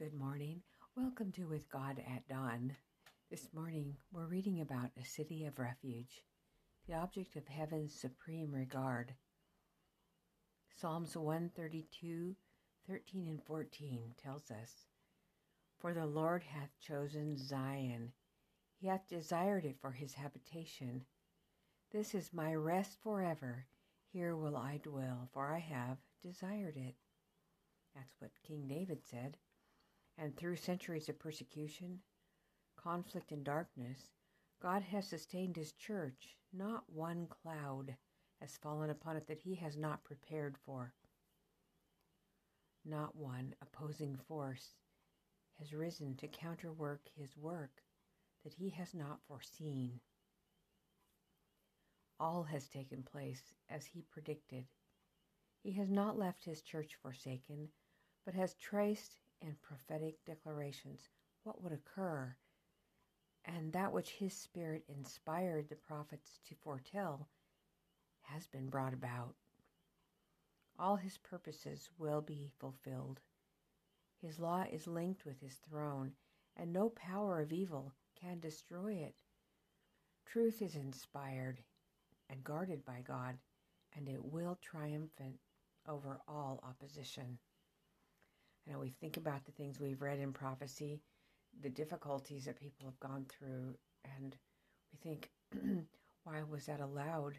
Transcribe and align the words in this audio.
Good 0.00 0.18
morning. 0.18 0.62
Welcome 0.96 1.30
to 1.32 1.44
With 1.44 1.68
God 1.68 1.98
at 1.98 2.26
Dawn. 2.26 2.74
This 3.30 3.48
morning 3.52 3.98
we're 4.10 4.24
reading 4.24 4.62
about 4.62 4.92
a 4.98 5.04
city 5.04 5.44
of 5.44 5.58
refuge, 5.58 6.22
the 6.88 6.94
object 6.94 7.36
of 7.36 7.46
heaven's 7.46 7.92
supreme 7.92 8.50
regard. 8.50 9.12
Psalms 10.74 11.14
132, 11.14 12.34
13 12.88 13.28
and 13.28 13.44
14 13.44 14.14
tells 14.16 14.50
us, 14.50 14.86
For 15.78 15.92
the 15.92 16.06
Lord 16.06 16.44
hath 16.44 16.80
chosen 16.80 17.36
Zion, 17.36 18.12
he 18.80 18.86
hath 18.86 19.06
desired 19.06 19.66
it 19.66 19.76
for 19.82 19.92
his 19.92 20.14
habitation. 20.14 21.04
This 21.92 22.14
is 22.14 22.32
my 22.32 22.54
rest 22.54 22.96
forever, 23.02 23.66
here 24.10 24.34
will 24.34 24.56
I 24.56 24.80
dwell, 24.82 25.28
for 25.34 25.52
I 25.52 25.58
have 25.58 25.98
desired 26.22 26.78
it. 26.78 26.94
That's 27.94 28.18
what 28.18 28.30
King 28.42 28.66
David 28.66 29.00
said. 29.04 29.36
And 30.22 30.36
through 30.36 30.56
centuries 30.56 31.08
of 31.08 31.18
persecution, 31.18 32.00
conflict, 32.76 33.32
and 33.32 33.42
darkness, 33.42 34.10
God 34.60 34.82
has 34.82 35.08
sustained 35.08 35.56
his 35.56 35.72
church. 35.72 36.36
Not 36.52 36.84
one 36.92 37.26
cloud 37.26 37.96
has 38.38 38.58
fallen 38.58 38.90
upon 38.90 39.16
it 39.16 39.26
that 39.28 39.38
he 39.38 39.54
has 39.54 39.78
not 39.78 40.04
prepared 40.04 40.58
for. 40.58 40.92
Not 42.84 43.16
one 43.16 43.54
opposing 43.62 44.14
force 44.28 44.74
has 45.58 45.72
risen 45.72 46.16
to 46.16 46.28
counterwork 46.28 47.08
his 47.16 47.34
work 47.38 47.82
that 48.44 48.52
he 48.52 48.68
has 48.68 48.92
not 48.92 49.20
foreseen. 49.26 50.00
All 52.18 52.42
has 52.42 52.68
taken 52.68 53.02
place 53.02 53.54
as 53.70 53.86
he 53.86 54.02
predicted. 54.10 54.66
He 55.62 55.72
has 55.72 55.90
not 55.90 56.18
left 56.18 56.44
his 56.44 56.60
church 56.60 56.98
forsaken, 57.02 57.68
but 58.26 58.34
has 58.34 58.54
traced 58.56 59.16
in 59.40 59.56
prophetic 59.62 60.24
declarations 60.24 61.08
what 61.42 61.62
would 61.62 61.72
occur, 61.72 62.36
and 63.44 63.72
that 63.72 63.92
which 63.92 64.10
his 64.10 64.36
spirit 64.36 64.84
inspired 64.88 65.68
the 65.68 65.76
prophets 65.76 66.38
to 66.46 66.54
foretell 66.54 67.28
has 68.22 68.46
been 68.46 68.68
brought 68.68 68.92
about. 68.92 69.34
All 70.78 70.96
his 70.96 71.18
purposes 71.18 71.88
will 71.98 72.20
be 72.20 72.50
fulfilled. 72.58 73.20
His 74.20 74.38
law 74.38 74.64
is 74.70 74.86
linked 74.86 75.24
with 75.24 75.40
his 75.40 75.54
throne, 75.68 76.12
and 76.56 76.72
no 76.72 76.90
power 76.90 77.40
of 77.40 77.52
evil 77.52 77.94
can 78.20 78.38
destroy 78.40 78.94
it. 78.94 79.14
Truth 80.26 80.62
is 80.62 80.76
inspired 80.76 81.62
and 82.28 82.44
guarded 82.44 82.84
by 82.84 83.02
God, 83.06 83.38
and 83.96 84.08
it 84.08 84.24
will 84.24 84.58
triumphant 84.62 85.38
over 85.88 86.20
all 86.28 86.60
opposition. 86.62 87.38
And 88.68 88.78
we 88.78 88.90
think 88.90 89.16
about 89.16 89.44
the 89.44 89.52
things 89.52 89.80
we've 89.80 90.02
read 90.02 90.18
in 90.18 90.32
prophecy, 90.32 91.00
the 91.62 91.70
difficulties 91.70 92.44
that 92.44 92.60
people 92.60 92.86
have 92.86 93.00
gone 93.00 93.26
through, 93.28 93.74
and 94.16 94.36
we 94.92 94.98
think, 94.98 95.30
why 96.24 96.42
was 96.48 96.66
that 96.66 96.80
allowed? 96.80 97.38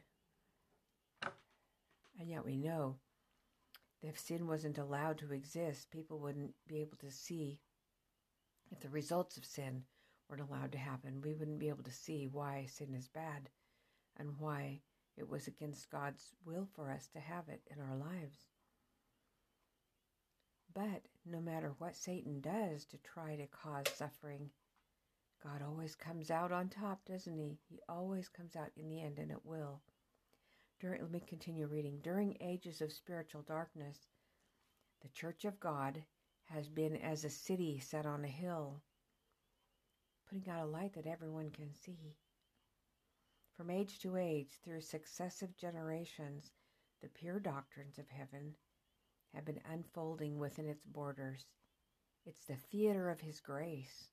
And 2.19 2.29
yet 2.29 2.45
we 2.45 2.57
know 2.57 2.97
that 4.01 4.09
if 4.09 4.19
sin 4.19 4.47
wasn't 4.47 4.77
allowed 4.77 5.17
to 5.19 5.31
exist, 5.31 5.91
people 5.91 6.19
wouldn't 6.19 6.53
be 6.67 6.81
able 6.81 6.97
to 6.97 7.11
see 7.11 7.59
if 8.71 8.79
the 8.79 8.89
results 8.89 9.37
of 9.37 9.45
sin 9.45 9.83
weren't 10.29 10.41
allowed 10.41 10.71
to 10.71 10.77
happen. 10.77 11.21
We 11.21 11.33
wouldn't 11.33 11.59
be 11.59 11.69
able 11.69 11.83
to 11.83 11.91
see 11.91 12.27
why 12.27 12.67
sin 12.69 12.93
is 12.93 13.07
bad 13.07 13.49
and 14.17 14.39
why 14.39 14.81
it 15.17 15.29
was 15.29 15.47
against 15.47 15.91
God's 15.91 16.33
will 16.45 16.67
for 16.73 16.89
us 16.89 17.07
to 17.13 17.19
have 17.19 17.49
it 17.49 17.61
in 17.69 17.81
our 17.81 17.95
lives. 17.95 18.47
But 20.73 21.01
no 21.25 21.41
matter 21.41 21.73
what 21.77 21.95
Satan 21.95 22.39
does 22.39 22.85
to 22.85 22.97
try 22.97 23.35
to 23.35 23.47
cause 23.47 23.85
suffering, 23.93 24.51
God 25.43 25.61
always 25.61 25.95
comes 25.95 26.31
out 26.31 26.51
on 26.51 26.69
top, 26.69 27.03
doesn't 27.05 27.37
he? 27.37 27.57
He 27.67 27.79
always 27.89 28.29
comes 28.29 28.55
out 28.55 28.71
in 28.77 28.87
the 28.87 29.01
end, 29.01 29.19
and 29.19 29.31
it 29.31 29.43
will. 29.45 29.81
During, 30.79 31.01
let 31.01 31.11
me 31.11 31.19
continue 31.19 31.67
reading. 31.67 31.99
During 32.01 32.37
ages 32.39 32.81
of 32.81 32.93
spiritual 32.93 33.41
darkness, 33.41 33.97
the 35.01 35.09
church 35.09 35.45
of 35.45 35.59
God 35.59 36.03
has 36.45 36.69
been 36.69 36.95
as 36.95 37.25
a 37.25 37.29
city 37.29 37.79
set 37.79 38.05
on 38.05 38.23
a 38.23 38.29
hill, 38.29 38.81
putting 40.29 40.49
out 40.49 40.63
a 40.63 40.69
light 40.69 40.93
that 40.93 41.07
everyone 41.07 41.49
can 41.49 41.73
see. 41.73 42.17
From 43.57 43.69
age 43.69 43.99
to 43.99 44.15
age, 44.15 44.59
through 44.63 44.81
successive 44.81 45.55
generations, 45.57 46.51
the 47.01 47.09
pure 47.09 47.39
doctrines 47.39 47.97
of 47.97 48.07
heaven 48.09 48.55
have 49.33 49.45
been 49.45 49.61
unfolding 49.71 50.39
within 50.39 50.67
its 50.67 50.85
borders. 50.85 51.45
It's 52.25 52.45
the 52.45 52.55
theater 52.55 53.09
of 53.09 53.21
His 53.21 53.39
grace, 53.39 54.09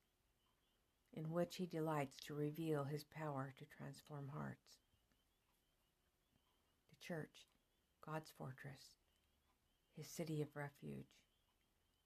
in 1.12 1.30
which 1.30 1.56
He 1.56 1.66
delights 1.66 2.16
to 2.26 2.34
reveal 2.34 2.84
His 2.84 3.04
power 3.04 3.54
to 3.58 3.64
transform 3.64 4.28
hearts. 4.28 4.78
The 6.90 7.06
church, 7.06 7.46
God's 8.04 8.30
fortress, 8.38 8.96
His 9.96 10.06
city 10.06 10.40
of 10.42 10.54
refuge, 10.54 11.18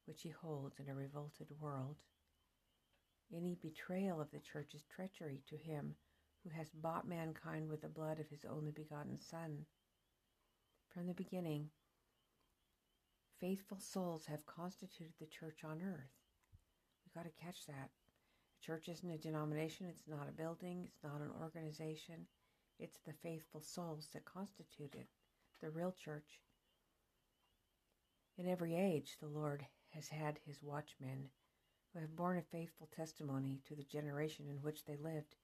which 0.06 0.22
He 0.22 0.30
holds 0.30 0.78
in 0.78 0.88
a 0.88 0.94
revolted 0.94 1.48
world. 1.60 1.96
Any 3.34 3.56
betrayal 3.60 4.20
of 4.20 4.30
the 4.30 4.40
church 4.40 4.74
is 4.74 4.84
treachery 4.94 5.42
to 5.48 5.56
Him 5.56 5.94
who 6.42 6.50
has 6.50 6.68
bought 6.70 7.06
mankind 7.06 7.68
with 7.68 7.82
the 7.82 7.88
blood 7.88 8.18
of 8.18 8.28
His 8.28 8.44
only 8.44 8.72
begotten 8.72 9.18
Son. 9.20 9.64
From 10.92 11.06
the 11.06 11.14
beginning, 11.14 11.70
faithful 13.42 13.78
souls 13.80 14.26
have 14.26 14.46
constituted 14.46 15.12
the 15.18 15.26
church 15.26 15.64
on 15.64 15.82
earth. 15.82 16.14
We've 17.04 17.12
got 17.12 17.28
to 17.28 17.44
catch 17.44 17.66
that. 17.66 17.90
A 17.90 18.64
church 18.64 18.88
isn't 18.88 19.10
a 19.10 19.18
denomination, 19.18 19.88
it's 19.88 20.06
not 20.06 20.28
a 20.28 20.32
building, 20.32 20.84
it's 20.86 21.02
not 21.02 21.20
an 21.20 21.32
organization. 21.42 22.26
It's 22.78 23.00
the 23.04 23.12
faithful 23.12 23.60
souls 23.60 24.10
that 24.12 24.24
constitute 24.24 24.94
it, 24.94 25.08
the 25.60 25.70
real 25.70 25.90
church. 25.90 26.38
In 28.38 28.48
every 28.48 28.76
age, 28.76 29.16
the 29.20 29.26
Lord 29.26 29.66
has 29.88 30.08
had 30.08 30.38
his 30.46 30.62
watchmen 30.62 31.28
who 31.92 31.98
have 31.98 32.14
borne 32.14 32.38
a 32.38 32.42
faithful 32.42 32.88
testimony 32.94 33.60
to 33.66 33.74
the 33.74 33.82
generation 33.82 34.46
in 34.48 34.62
which 34.62 34.84
they 34.84 34.96
lived. 34.96 35.34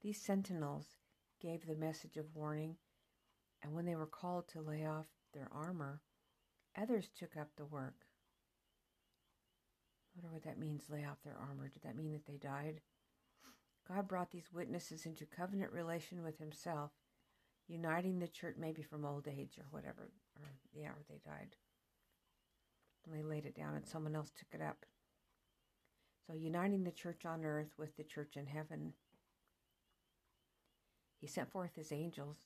These 0.00 0.22
sentinels 0.22 0.96
gave 1.42 1.66
the 1.66 1.76
message 1.76 2.16
of 2.16 2.34
warning, 2.34 2.76
and 3.62 3.74
when 3.74 3.84
they 3.84 3.96
were 3.96 4.06
called 4.06 4.48
to 4.48 4.62
lay 4.62 4.86
off 4.86 5.08
their 5.34 5.48
armor, 5.52 6.00
Others 6.80 7.10
took 7.18 7.36
up 7.36 7.48
the 7.56 7.64
work. 7.64 8.06
I 10.14 10.20
wonder 10.20 10.32
what 10.32 10.44
that 10.44 10.58
means, 10.58 10.90
lay 10.90 11.04
off 11.04 11.22
their 11.24 11.36
armor. 11.38 11.68
Did 11.68 11.82
that 11.82 11.96
mean 11.96 12.12
that 12.12 12.26
they 12.26 12.36
died? 12.36 12.80
God 13.88 14.06
brought 14.06 14.30
these 14.30 14.52
witnesses 14.52 15.06
into 15.06 15.24
covenant 15.24 15.72
relation 15.72 16.22
with 16.22 16.38
himself, 16.38 16.90
uniting 17.66 18.18
the 18.18 18.28
church 18.28 18.56
maybe 18.58 18.82
from 18.82 19.04
old 19.04 19.26
age 19.26 19.58
or 19.58 19.66
whatever, 19.70 20.10
or 20.36 20.50
yeah, 20.74 20.88
or 20.88 21.02
they 21.08 21.20
died. 21.24 21.56
And 23.06 23.18
they 23.18 23.22
laid 23.22 23.46
it 23.46 23.56
down 23.56 23.74
and 23.74 23.86
someone 23.86 24.14
else 24.14 24.30
took 24.30 24.60
it 24.60 24.64
up. 24.64 24.84
So 26.26 26.34
uniting 26.34 26.84
the 26.84 26.90
church 26.90 27.24
on 27.24 27.44
earth 27.44 27.72
with 27.78 27.96
the 27.96 28.04
church 28.04 28.36
in 28.36 28.46
heaven. 28.46 28.92
He 31.18 31.26
sent 31.26 31.50
forth 31.50 31.74
his 31.74 31.90
angels 31.90 32.36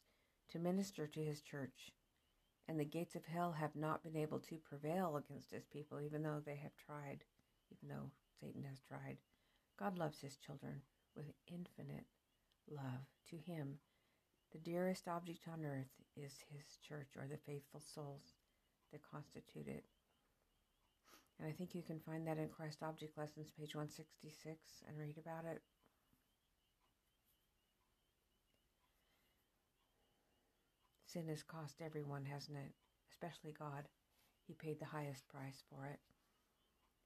to 0.51 0.59
minister 0.61 1.07
to 1.09 1.21
his 1.21 1.41
church 1.41 1.91
and 2.69 2.79
the 2.79 2.85
gates 2.85 3.15
of 3.15 3.25
hell 3.25 3.53
have 3.53 3.75
not 3.75 4.03
been 4.03 4.17
able 4.17 4.39
to 4.41 4.57
prevail 4.57 5.17
against 5.17 5.51
his 5.51 5.65
people, 5.67 6.01
even 6.01 6.23
though 6.23 6.41
they 6.45 6.57
have 6.57 6.77
tried, 6.77 7.25
even 7.71 7.89
though 7.95 8.11
Satan 8.41 8.65
has 8.65 8.81
tried. 8.81 9.19
God 9.79 9.99
loves 9.99 10.21
his 10.21 10.37
children 10.37 10.83
with 11.17 11.27
infinite 11.47 12.07
love. 12.71 13.07
To 13.31 13.37
him, 13.37 13.79
the 14.53 14.59
dearest 14.59 15.09
object 15.09 15.49
on 15.51 15.65
earth 15.65 15.93
is 16.17 16.33
his 16.51 16.79
church 16.87 17.17
or 17.17 17.27
the 17.27 17.39
faithful 17.47 17.81
souls 17.81 18.37
that 18.93 19.01
constitute 19.03 19.67
it. 19.67 19.85
And 21.39 21.49
I 21.49 21.53
think 21.53 21.75
you 21.75 21.83
can 21.83 21.99
find 21.99 22.27
that 22.27 22.39
in 22.39 22.49
Christ 22.49 22.83
Object 22.83 23.17
Lessons, 23.17 23.51
page 23.51 23.75
166, 23.75 24.85
and 24.87 24.99
read 24.99 25.17
about 25.19 25.45
it. 25.51 25.63
Sin 31.13 31.29
has 31.29 31.43
cost 31.43 31.83
everyone, 31.85 32.25
hasn't 32.25 32.57
it? 32.57 32.73
Especially 33.11 33.53
God. 33.53 33.85
He 34.47 34.55
paid 34.55 34.81
the 34.81 34.87
highest 34.87 35.29
price 35.29 35.63
for 35.69 35.85
it. 35.87 35.99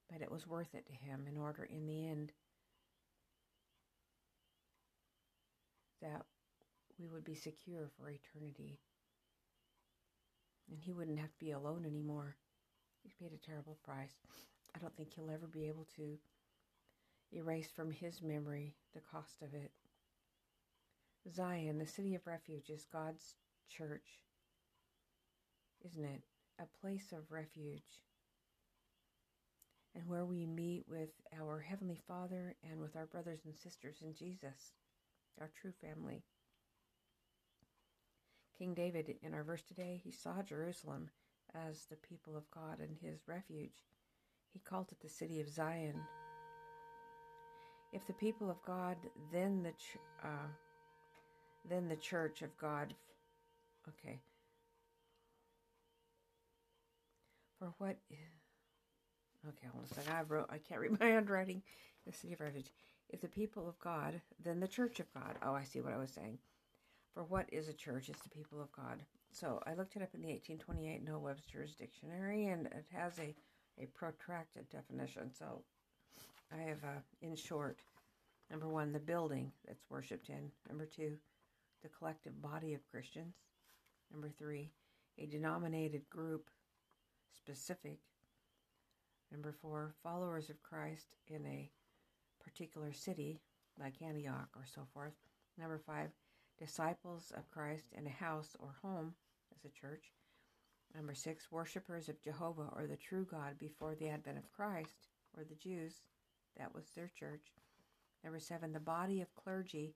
But 0.08 0.22
it 0.22 0.30
was 0.30 0.46
worth 0.46 0.74
it 0.74 0.86
to 0.86 0.92
him 0.92 1.26
in 1.28 1.36
order, 1.36 1.64
in 1.64 1.86
the 1.86 2.06
end, 2.06 2.30
that 6.00 6.22
we 7.00 7.08
would 7.08 7.24
be 7.24 7.34
secure 7.34 7.90
for 7.98 8.08
eternity. 8.08 8.78
And 10.70 10.78
he 10.80 10.92
wouldn't 10.92 11.18
have 11.18 11.32
to 11.32 11.44
be 11.44 11.50
alone 11.50 11.84
anymore. 11.84 12.36
He 13.02 13.10
paid 13.18 13.32
a 13.32 13.44
terrible 13.44 13.78
price. 13.84 14.14
I 14.74 14.78
don't 14.78 14.96
think 14.96 15.14
he'll 15.14 15.30
ever 15.30 15.48
be 15.48 15.66
able 15.66 15.86
to 15.96 16.16
erase 17.32 17.70
from 17.74 17.90
his 17.90 18.22
memory 18.22 18.76
the 18.94 19.00
cost 19.00 19.42
of 19.42 19.52
it. 19.52 19.72
Zion, 21.34 21.78
the 21.78 21.86
city 21.86 22.14
of 22.14 22.24
refuge, 22.24 22.70
is 22.70 22.86
God's 22.92 23.34
church, 23.68 24.20
isn't 25.84 26.04
it? 26.04 26.22
A 26.58 26.80
place 26.80 27.12
of 27.12 27.30
refuge. 27.30 28.02
And 29.94 30.06
where 30.06 30.24
we 30.24 30.46
meet 30.46 30.84
with 30.88 31.10
our 31.38 31.60
Heavenly 31.60 32.00
Father 32.06 32.56
and 32.68 32.80
with 32.80 32.96
our 32.96 33.06
brothers 33.06 33.40
and 33.44 33.54
sisters 33.56 34.02
in 34.02 34.14
Jesus, 34.14 34.72
our 35.40 35.50
true 35.60 35.72
family. 35.80 36.24
King 38.58 38.74
David, 38.74 39.14
in 39.22 39.34
our 39.34 39.44
verse 39.44 39.62
today, 39.62 40.00
he 40.02 40.10
saw 40.10 40.42
Jerusalem 40.42 41.10
as 41.54 41.86
the 41.86 41.96
people 41.96 42.36
of 42.36 42.50
God 42.50 42.80
and 42.80 42.96
his 43.00 43.28
refuge. 43.28 43.84
He 44.52 44.58
called 44.58 44.88
it 44.92 45.00
the 45.00 45.08
city 45.08 45.40
of 45.40 45.48
Zion. 45.48 46.08
If 47.92 48.06
the 48.06 48.12
people 48.12 48.50
of 48.50 48.62
God, 48.62 48.96
then 49.30 49.62
the 49.62 49.72
ch- 49.72 49.98
uh, 50.22 50.48
then 51.64 51.88
the 51.88 51.96
church 51.96 52.42
of 52.42 52.56
God. 52.56 52.94
Okay. 53.88 54.20
For 57.58 57.72
what? 57.78 57.96
Okay, 59.48 59.66
hold 59.72 59.84
on 59.84 59.90
a 59.90 59.94
second. 59.94 60.12
I 60.12 60.22
wrote. 60.22 60.46
I 60.50 60.58
can't 60.58 60.80
read 60.80 60.98
my 61.00 61.06
handwriting. 61.06 61.62
The 62.06 62.12
city 62.12 62.34
of 62.34 62.40
refuge. 62.40 62.70
If 63.08 63.20
the 63.20 63.28
people 63.28 63.68
of 63.68 63.78
God, 63.78 64.20
then 64.42 64.60
the 64.60 64.68
church 64.68 65.00
of 65.00 65.12
God. 65.14 65.36
Oh, 65.42 65.54
I 65.54 65.64
see 65.64 65.80
what 65.80 65.92
I 65.92 65.98
was 65.98 66.10
saying. 66.10 66.38
For 67.14 67.24
what 67.24 67.46
is 67.52 67.68
a 67.68 67.72
church? 67.72 68.08
It's 68.08 68.22
the 68.22 68.28
people 68.28 68.60
of 68.60 68.70
God. 68.72 69.02
So 69.32 69.60
I 69.66 69.74
looked 69.74 69.96
it 69.96 70.02
up 70.02 70.14
in 70.14 70.22
the 70.22 70.28
1828 70.28 71.04
Noah 71.04 71.18
Webster's 71.18 71.74
dictionary, 71.74 72.46
and 72.46 72.66
it 72.66 72.86
has 72.92 73.18
a, 73.18 73.34
a 73.80 73.86
protracted 73.86 74.68
definition. 74.70 75.30
So 75.36 75.62
I 76.52 76.62
have, 76.68 76.84
uh, 76.84 77.00
in 77.22 77.36
short, 77.36 77.80
number 78.50 78.68
one, 78.68 78.92
the 78.92 78.98
building 78.98 79.52
that's 79.66 79.84
worshipped 79.90 80.28
in. 80.28 80.50
Number 80.68 80.86
two, 80.86 81.16
the 81.82 81.88
collective 81.88 82.40
body 82.42 82.74
of 82.74 82.88
Christians. 82.90 83.34
Number 84.10 84.30
three, 84.30 84.70
a 85.18 85.26
denominated 85.26 86.08
group, 86.10 86.48
specific. 87.36 87.98
Number 89.30 89.52
four, 89.52 89.94
followers 90.02 90.50
of 90.50 90.62
Christ 90.62 91.06
in 91.28 91.44
a 91.46 91.70
particular 92.42 92.92
city, 92.92 93.40
like 93.78 94.00
Antioch 94.00 94.48
or 94.54 94.64
so 94.72 94.86
forth. 94.94 95.14
Number 95.58 95.78
five, 95.78 96.10
disciples 96.58 97.32
of 97.36 97.50
Christ 97.50 97.86
in 97.96 98.06
a 98.06 98.10
house 98.24 98.56
or 98.58 98.76
home 98.82 99.14
as 99.54 99.64
a 99.64 99.74
church. 99.80 100.12
Number 100.94 101.14
six, 101.14 101.50
worshippers 101.50 102.08
of 102.08 102.22
Jehovah 102.22 102.70
or 102.74 102.86
the 102.86 102.96
true 102.96 103.26
God 103.30 103.58
before 103.58 103.94
the 103.94 104.08
advent 104.08 104.38
of 104.38 104.52
Christ 104.52 105.08
or 105.36 105.44
the 105.44 105.56
Jews. 105.56 106.00
That 106.56 106.74
was 106.74 106.86
their 106.94 107.10
church. 107.18 107.52
Number 108.24 108.40
seven, 108.40 108.72
the 108.72 108.80
body 108.80 109.20
of 109.20 109.34
clergy 109.34 109.94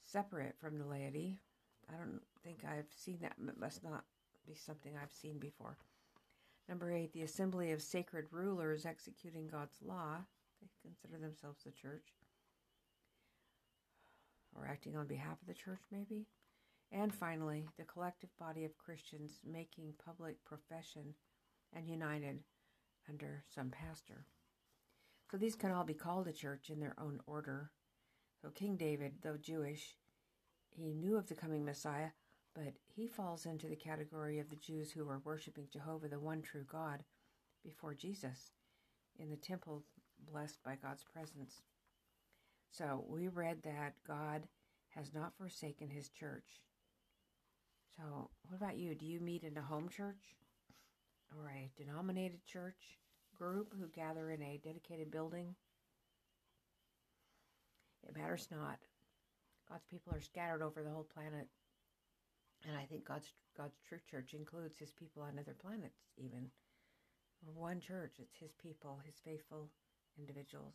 separate 0.00 0.54
from 0.60 0.78
the 0.78 0.86
laity. 0.86 1.40
I 1.88 1.96
don't 1.96 2.20
think 2.42 2.64
I've 2.64 2.92
seen 2.94 3.18
that. 3.22 3.34
It 3.48 3.60
must 3.60 3.84
not 3.84 4.04
be 4.46 4.54
something 4.54 4.92
I've 4.96 5.12
seen 5.12 5.38
before. 5.38 5.76
Number 6.68 6.90
eight, 6.90 7.12
the 7.12 7.22
assembly 7.22 7.72
of 7.72 7.80
sacred 7.80 8.26
rulers 8.30 8.86
executing 8.86 9.48
God's 9.48 9.76
law. 9.82 10.18
They 10.60 10.68
consider 10.82 11.20
themselves 11.20 11.62
the 11.64 11.70
church 11.70 12.14
or 14.54 14.66
acting 14.66 14.96
on 14.96 15.06
behalf 15.06 15.40
of 15.40 15.46
the 15.46 15.54
church, 15.54 15.82
maybe. 15.92 16.26
And 16.92 17.12
finally, 17.14 17.68
the 17.76 17.84
collective 17.84 18.30
body 18.38 18.64
of 18.64 18.78
Christians 18.78 19.40
making 19.44 19.94
public 20.04 20.44
profession 20.44 21.14
and 21.74 21.88
united 21.88 22.40
under 23.08 23.44
some 23.54 23.70
pastor. 23.70 24.24
So 25.30 25.36
these 25.36 25.56
can 25.56 25.72
all 25.72 25.84
be 25.84 25.94
called 25.94 26.28
a 26.28 26.32
church 26.32 26.70
in 26.70 26.80
their 26.80 26.94
own 26.98 27.20
order. 27.26 27.70
So 28.40 28.50
King 28.50 28.76
David, 28.76 29.14
though 29.22 29.36
Jewish, 29.36 29.96
he 30.76 30.92
knew 30.92 31.16
of 31.16 31.28
the 31.28 31.34
coming 31.34 31.64
Messiah, 31.64 32.10
but 32.54 32.74
he 32.94 33.06
falls 33.06 33.46
into 33.46 33.66
the 33.66 33.76
category 33.76 34.38
of 34.38 34.50
the 34.50 34.56
Jews 34.56 34.90
who 34.90 35.04
were 35.04 35.20
worshiping 35.24 35.68
Jehovah, 35.72 36.08
the 36.08 36.20
one 36.20 36.42
true 36.42 36.64
God, 36.70 37.04
before 37.64 37.94
Jesus 37.94 38.52
in 39.18 39.30
the 39.30 39.36
temple 39.36 39.84
blessed 40.30 40.58
by 40.64 40.76
God's 40.76 41.04
presence. 41.04 41.62
So 42.70 43.04
we 43.08 43.28
read 43.28 43.62
that 43.62 43.94
God 44.06 44.48
has 44.90 45.12
not 45.14 45.36
forsaken 45.36 45.88
his 45.88 46.08
church. 46.08 46.62
So, 47.96 48.30
what 48.46 48.56
about 48.56 48.76
you? 48.76 48.94
Do 48.94 49.06
you 49.06 49.20
meet 49.20 49.42
in 49.42 49.56
a 49.56 49.62
home 49.62 49.88
church 49.88 50.36
or 51.34 51.48
a 51.48 51.70
denominated 51.76 52.44
church 52.46 52.98
group 53.34 53.72
who 53.78 53.88
gather 53.88 54.30
in 54.30 54.42
a 54.42 54.60
dedicated 54.62 55.10
building? 55.10 55.54
It 58.06 58.16
matters 58.16 58.48
not. 58.50 58.78
God's 59.68 59.86
people 59.90 60.14
are 60.14 60.20
scattered 60.20 60.62
over 60.62 60.82
the 60.82 60.90
whole 60.90 61.08
planet. 61.12 61.48
And 62.66 62.76
I 62.76 62.84
think 62.84 63.04
God's 63.04 63.32
God's 63.56 63.78
true 63.88 63.98
church 64.10 64.34
includes 64.34 64.78
his 64.78 64.92
people 64.92 65.22
on 65.22 65.38
other 65.38 65.56
planets 65.60 65.98
even. 66.18 66.50
One 67.54 67.80
church, 67.80 68.16
it's 68.18 68.36
his 68.38 68.52
people, 68.62 69.00
his 69.04 69.16
faithful 69.24 69.70
individuals. 70.18 70.74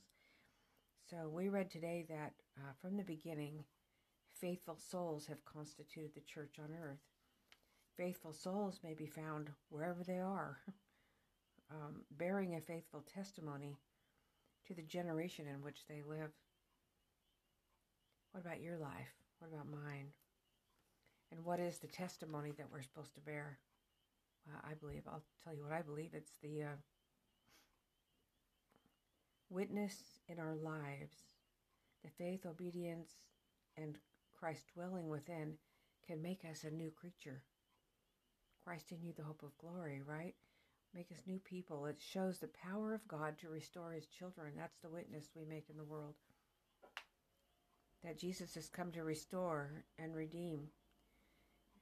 So 1.10 1.30
we 1.30 1.50
read 1.50 1.70
today 1.70 2.06
that 2.10 2.34
uh, 2.58 2.72
from 2.82 2.98
the 2.98 3.04
beginning, 3.04 3.64
faithful 4.40 4.78
souls 4.78 5.28
have 5.28 5.44
constituted 5.46 6.12
the 6.14 6.22
church 6.22 6.56
on 6.60 6.76
earth. 6.82 7.02
Faithful 7.98 8.34
souls 8.34 8.80
may 8.84 8.94
be 8.94 9.06
found 9.06 9.50
wherever 9.70 10.04
they 10.04 10.20
are, 10.20 10.60
um, 11.72 12.04
bearing 12.12 12.56
a 12.56 12.62
faithful 12.62 13.04
testimony 13.14 13.78
to 14.68 14.74
the 14.74 14.82
generation 14.82 15.48
in 15.48 15.62
which 15.62 15.86
they 15.88 16.02
live. 16.08 16.32
What 18.42 18.54
about 18.54 18.64
your 18.64 18.80
life? 18.80 19.14
What 19.38 19.52
about 19.54 19.70
mine? 19.70 20.08
And 21.32 21.46
what 21.46 21.60
is 21.60 21.78
the 21.78 21.86
testimony 21.86 22.52
that 22.58 22.66
we're 22.72 22.82
supposed 22.82 23.14
to 23.14 23.22
bear? 23.22 23.60
Well, 24.48 24.60
I 24.68 24.74
believe, 24.74 25.04
I'll 25.08 25.22
tell 25.44 25.54
you 25.54 25.62
what 25.62 25.74
I 25.74 25.84
believe. 25.84 26.10
It's 26.14 26.40
the 26.42 26.64
uh, 26.64 26.76
witness 29.52 29.94
in 30.28 30.40
our 30.40 30.56
lives, 30.56 31.18
the 32.04 32.10
faith, 32.10 32.48
obedience, 32.48 33.12
and 33.78 34.00
Christ 34.34 34.64
dwelling 34.74 35.08
within 35.08 35.54
can 36.08 36.20
make 36.20 36.42
us 36.50 36.64
a 36.64 36.72
new 36.72 36.90
creature. 36.90 37.44
Christ 38.66 38.92
in 38.92 39.04
you, 39.04 39.14
the 39.16 39.24
hope 39.24 39.44
of 39.44 39.56
glory, 39.60 40.02
right? 40.04 40.34
Make 40.96 41.12
us 41.12 41.28
new 41.28 41.38
people. 41.38 41.86
It 41.86 42.02
shows 42.02 42.40
the 42.40 42.48
power 42.48 42.96
of 42.96 43.08
God 43.08 43.38
to 43.42 43.50
restore 43.50 43.92
his 43.92 44.08
children. 44.08 44.54
That's 44.58 44.80
the 44.82 44.90
witness 44.90 45.30
we 45.36 45.46
make 45.46 45.66
in 45.70 45.78
the 45.78 45.84
world. 45.84 46.16
That 48.04 48.20
Jesus 48.20 48.56
has 48.56 48.68
come 48.68 48.92
to 48.94 49.04
restore 49.04 49.84
and 50.00 50.16
redeem. 50.16 50.68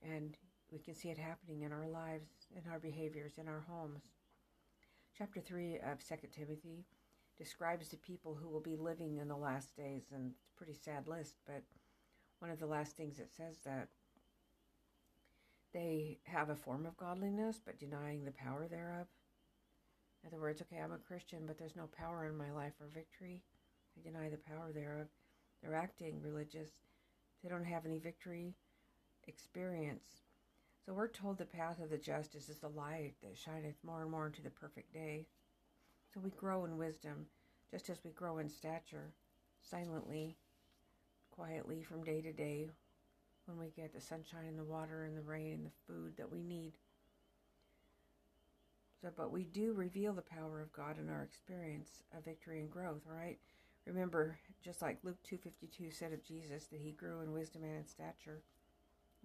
And 0.02 0.38
we 0.72 0.80
can 0.80 0.94
see 0.96 1.10
it 1.10 1.18
happening 1.18 1.62
in 1.62 1.72
our 1.72 1.88
lives, 1.88 2.30
in 2.56 2.70
our 2.72 2.80
behaviors, 2.80 3.38
in 3.38 3.48
our 3.48 3.64
homes. 3.70 4.04
Chapter 5.18 5.42
3 5.42 5.80
of 5.80 6.08
2 6.08 6.16
Timothy 6.34 6.86
describes 7.38 7.90
the 7.90 7.98
people 7.98 8.36
who 8.36 8.50
will 8.50 8.62
be 8.62 8.76
living 8.76 9.18
in 9.18 9.28
the 9.28 9.36
last 9.36 9.76
days, 9.76 10.04
and 10.14 10.32
it's 10.32 10.50
a 10.54 10.58
pretty 10.58 10.74
sad 10.74 11.08
list, 11.08 11.36
but 11.46 11.64
one 12.40 12.52
of 12.52 12.60
the 12.60 12.66
last 12.66 12.96
things 12.96 13.20
it 13.20 13.32
says 13.36 13.58
that 13.66 13.88
they 15.74 16.20
have 16.24 16.50
a 16.50 16.56
form 16.56 16.86
of 16.86 16.98
godliness, 16.98 17.62
but 17.64 17.80
denying 17.80 18.26
the 18.26 18.32
power 18.32 18.68
thereof. 18.68 19.08
In 20.24 20.28
other 20.28 20.42
words, 20.42 20.62
okay, 20.62 20.82
I'm 20.82 20.92
a 20.92 20.98
Christian, 20.98 21.44
but 21.46 21.58
there's 21.58 21.76
no 21.76 21.88
power 21.88 22.26
in 22.26 22.36
my 22.36 22.52
life 22.52 22.74
or 22.80 22.88
victory. 22.88 23.44
I 23.98 24.02
deny 24.02 24.30
the 24.30 24.38
power 24.38 24.72
thereof. 24.74 25.08
They're 25.62 25.76
acting 25.76 26.22
religious. 26.22 26.70
They 27.44 27.50
don't 27.50 27.66
have 27.66 27.86
any 27.86 28.00
victory 28.00 28.56
experience. 29.28 30.24
So 30.86 30.94
we're 30.94 31.08
told 31.08 31.38
the 31.38 31.46
path 31.46 31.80
of 31.80 31.90
the 31.90 31.98
just 31.98 32.36
is 32.36 32.48
the 32.48 32.70
light 32.70 33.14
that 33.22 33.38
shineth 33.38 33.76
more 33.84 34.02
and 34.02 34.12
more 34.12 34.28
into 34.28 34.42
the 34.42 34.50
perfect 34.50 34.94
day. 34.94 35.28
So 36.14 36.20
we 36.20 36.32
grow 36.32 36.66
in 36.66 36.78
wisdom, 36.78 37.28
just 37.70 37.90
as 37.90 38.04
we 38.04 38.12
grow 38.12 38.40
in 38.40 38.50
stature, 38.50 39.14
silently, 39.62 40.36
quietly 41.30 41.84
from 41.84 42.04
day 42.04 42.22
to 42.22 42.34
day, 42.34 42.70
when 43.46 43.58
we 43.58 43.70
get 43.76 43.94
the 43.94 44.02
sunshine 44.02 44.46
and 44.48 44.58
the 44.58 44.64
water 44.64 45.04
and 45.06 45.16
the 45.16 45.22
rain 45.22 45.54
and 45.54 45.66
the 45.66 45.72
food 45.88 46.14
that 46.18 46.32
we 46.32 46.42
need. 46.42 46.74
So, 49.02 49.10
but 49.16 49.32
we 49.32 49.44
do 49.44 49.74
reveal 49.74 50.14
the 50.14 50.22
power 50.22 50.62
of 50.62 50.74
God 50.74 50.98
in 51.00 51.10
our 51.10 51.24
experience 51.24 52.04
of 52.16 52.26
victory 52.26 52.60
and 52.60 52.70
growth, 52.70 53.04
right? 53.06 53.38
Remember, 53.86 54.38
just 54.64 54.82
like 54.82 55.00
Luke 55.04 55.18
2.52 55.30 55.94
said 55.94 56.14
of 56.14 56.24
Jesus, 56.24 56.66
that 56.66 56.80
he 56.80 56.92
grew 56.92 57.22
in 57.22 57.32
wisdom 57.32 57.64
and 57.64 57.78
in 57.78 57.86
stature. 57.86 58.42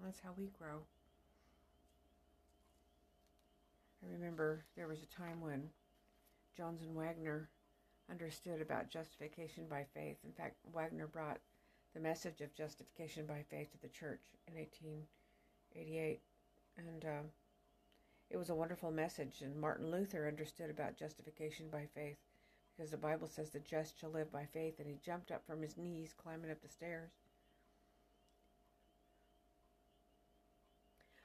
that's 0.02 0.20
how 0.20 0.30
we 0.36 0.50
grow. 0.58 0.80
I 4.02 4.12
remember 4.12 4.64
there 4.76 4.88
was 4.88 5.02
a 5.02 5.06
time 5.06 5.40
when 5.40 5.70
Jones 6.56 6.82
and 6.82 6.94
Waggoner 6.94 7.48
understood 8.10 8.60
about 8.60 8.90
justification 8.90 9.64
by 9.68 9.84
faith. 9.94 10.16
In 10.24 10.32
fact, 10.32 10.56
Wagner 10.72 11.06
brought 11.06 11.40
the 11.94 12.00
message 12.00 12.40
of 12.40 12.54
justification 12.54 13.26
by 13.26 13.44
faith 13.48 13.70
to 13.72 13.80
the 13.80 13.88
church 13.88 14.20
in 14.48 14.54
1888. 14.54 16.20
And 16.76 17.04
uh, 17.04 17.22
it 18.30 18.36
was 18.36 18.50
a 18.50 18.54
wonderful 18.54 18.90
message. 18.90 19.42
And 19.42 19.56
Martin 19.56 19.90
Luther 19.90 20.28
understood 20.28 20.70
about 20.70 20.98
justification 20.98 21.68
by 21.70 21.86
faith 21.94 22.16
because 22.76 22.90
the 22.90 22.96
Bible 22.96 23.28
says 23.28 23.50
the 23.50 23.60
just 23.60 23.98
shall 23.98 24.10
live 24.10 24.32
by 24.32 24.46
faith. 24.52 24.78
And 24.78 24.88
he 24.88 24.98
jumped 25.04 25.30
up 25.30 25.46
from 25.46 25.62
his 25.62 25.76
knees, 25.76 26.14
climbing 26.16 26.50
up 26.50 26.60
the 26.62 26.68
stairs. 26.68 27.10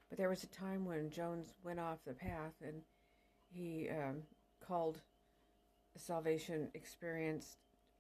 But 0.09 0.17
there 0.17 0.29
was 0.29 0.43
a 0.43 0.47
time 0.47 0.85
when 0.85 1.11
Jones 1.11 1.53
went 1.63 1.79
off 1.79 1.99
the 2.05 2.13
path 2.13 2.53
and 2.63 2.81
he 3.51 3.89
um, 3.89 4.23
called 4.65 5.01
salvation 5.95 6.69
experienced 6.73 7.57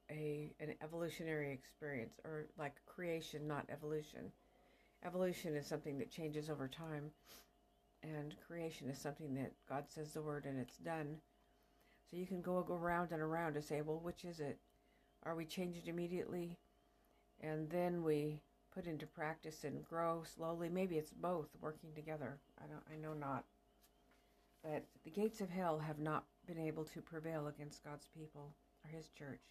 a 0.09 0.51
an 0.59 0.73
evolutionary 0.81 1.51
experience 1.51 2.19
or 2.23 2.47
like 2.57 2.73
creation 2.85 3.47
not 3.47 3.65
evolution 3.69 4.31
evolution 5.05 5.55
is 5.55 5.67
something 5.67 5.97
that 5.99 6.09
changes 6.09 6.49
over 6.49 6.67
time 6.67 7.11
and 8.01 8.35
creation 8.47 8.89
is 8.89 8.97
something 8.97 9.35
that 9.35 9.51
god 9.67 9.83
says 9.87 10.13
the 10.13 10.21
word 10.21 10.45
and 10.45 10.57
it's 10.57 10.77
done 10.77 11.17
so 12.09 12.17
you 12.17 12.25
can 12.25 12.41
go, 12.41 12.65
around 12.69 13.11
and 13.11 13.21
around 13.21 13.53
to 13.53 13.61
say 13.61 13.81
well 13.81 13.99
which 14.01 14.25
is 14.25 14.39
it 14.39 14.57
are 15.23 15.35
we 15.35 15.45
changed 15.45 15.87
immediately 15.87 16.57
and 17.41 17.69
then 17.69 18.03
we 18.03 18.39
put 18.73 18.85
into 18.85 19.05
practice 19.05 19.63
and 19.63 19.83
grow 19.83 20.23
slowly 20.35 20.69
maybe 20.69 20.97
it's 20.97 21.13
both 21.13 21.49
working 21.61 21.89
together 21.95 22.37
i 22.63 22.67
don't 22.67 22.83
i 22.91 22.95
know 23.01 23.13
not 23.13 23.43
but 24.63 24.83
the 25.03 25.09
gates 25.09 25.41
of 25.41 25.49
hell 25.49 25.79
have 25.79 25.99
not 25.99 26.25
been 26.45 26.59
able 26.59 26.83
to 26.83 27.01
prevail 27.01 27.47
against 27.47 27.83
god's 27.83 28.07
people 28.15 28.53
or 28.83 28.89
his 28.89 29.07
church 29.09 29.41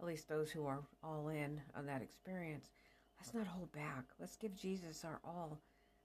at 0.00 0.06
least 0.06 0.28
those 0.28 0.50
who 0.50 0.66
are 0.66 0.82
all 1.02 1.28
in 1.28 1.60
on 1.74 1.86
that 1.86 2.02
experience. 2.02 2.70
Let's 3.18 3.34
not 3.34 3.46
hold 3.46 3.72
back. 3.72 4.04
Let's 4.18 4.36
give 4.36 4.56
Jesus 4.56 5.04
our 5.04 5.20
all. 5.24 5.60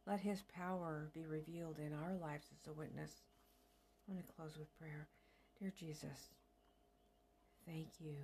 Let 0.06 0.20
his 0.20 0.44
power 0.44 1.10
be 1.14 1.26
revealed 1.26 1.80
in 1.80 1.94
our 1.94 2.16
lives 2.16 2.48
as 2.54 2.68
a 2.68 2.74
witness. 2.74 3.24
I'm 4.10 4.16
going 4.16 4.26
to 4.26 4.34
close 4.34 4.58
with 4.58 4.76
prayer. 4.80 5.08
Dear 5.60 5.72
Jesus, 5.78 6.34
thank 7.68 7.88
you 8.00 8.16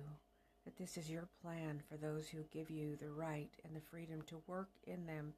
that 0.64 0.76
this 0.76 0.96
is 0.96 1.08
your 1.08 1.28
plan 1.40 1.80
for 1.88 1.96
those 1.96 2.26
who 2.28 2.38
give 2.52 2.70
you 2.70 2.96
the 2.96 3.10
right 3.10 3.50
and 3.64 3.76
the 3.76 3.86
freedom 3.88 4.22
to 4.26 4.42
work 4.48 4.70
in 4.84 5.06
them 5.06 5.32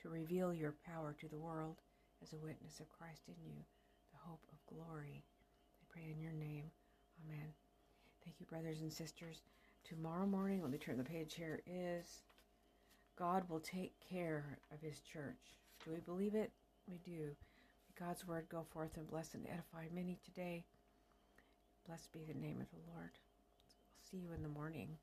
to 0.00 0.08
reveal 0.08 0.54
your 0.54 0.74
power 0.86 1.14
to 1.20 1.28
the 1.28 1.38
world 1.38 1.76
as 2.22 2.32
a 2.32 2.38
witness 2.38 2.80
of 2.80 2.90
Christ 2.90 3.22
in 3.28 3.34
you, 3.44 3.58
the 4.12 4.30
hope 4.30 4.40
of 4.50 4.74
glory. 4.74 5.22
I 5.82 5.84
pray 5.92 6.08
in 6.10 6.22
your 6.22 6.32
name. 6.32 6.70
Amen. 7.26 7.52
Thank 8.24 8.36
you, 8.40 8.46
brothers 8.46 8.80
and 8.80 8.90
sisters 8.90 9.42
tomorrow 9.84 10.26
morning, 10.26 10.62
let 10.62 10.70
me 10.70 10.78
turn 10.78 10.96
the 10.96 11.04
page 11.04 11.34
here, 11.34 11.60
is 11.66 12.22
God 13.18 13.48
will 13.48 13.60
take 13.60 13.92
care 14.00 14.58
of 14.72 14.80
his 14.80 15.00
church. 15.00 15.58
Do 15.84 15.92
we 15.92 16.00
believe 16.00 16.34
it? 16.34 16.50
We 16.88 16.98
do. 17.04 17.30
God's 17.98 18.26
word 18.26 18.46
go 18.48 18.64
forth 18.72 18.96
and 18.96 19.08
bless 19.08 19.34
and 19.34 19.46
edify 19.46 19.86
many 19.94 20.18
today. 20.24 20.64
Blessed 21.86 22.12
be 22.12 22.24
the 22.24 22.38
name 22.38 22.60
of 22.60 22.70
the 22.70 22.92
Lord. 22.92 23.10
I'll 23.12 24.10
see 24.10 24.16
you 24.18 24.32
in 24.32 24.42
the 24.42 24.48
morning. 24.48 24.96